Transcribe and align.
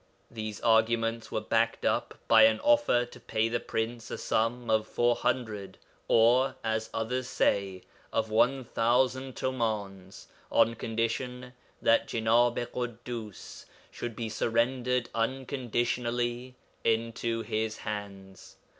These 0.31 0.59
arguments 0.61 1.31
were 1.31 1.41
backed 1.41 1.85
up 1.85 2.15
by 2.27 2.45
an 2.45 2.59
offer 2.61 3.05
to 3.05 3.19
pay 3.19 3.49
the 3.49 3.59
Prince 3.59 4.09
a 4.09 4.17
sum 4.17 4.67
of 4.67 4.87
400 4.87 5.77
(or, 6.07 6.55
as 6.63 6.89
others 6.91 7.27
say, 7.27 7.83
of 8.11 8.31
1000) 8.31 9.35
tumāns 9.35 10.25
on 10.51 10.73
condition 10.73 11.53
that 11.83 12.07
Jenāb 12.07 12.57
i 12.57 12.65
Ḳuddus 12.65 13.65
should 13.91 14.15
be 14.15 14.27
surrendered 14.27 15.07
unconditionally 15.13 16.55
into 16.83 17.43
his 17.43 17.77
hands. 17.77 18.55